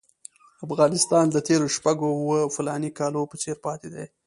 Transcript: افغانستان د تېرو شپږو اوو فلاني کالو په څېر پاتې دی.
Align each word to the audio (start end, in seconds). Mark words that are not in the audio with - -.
افغانستان 0.65 1.25
د 1.31 1.37
تېرو 1.47 1.67
شپږو 1.75 2.07
اوو 2.15 2.51
فلاني 2.55 2.91
کالو 2.99 3.21
په 3.31 3.35
څېر 3.41 3.57
پاتې 3.65 3.87
دی. 3.93 4.05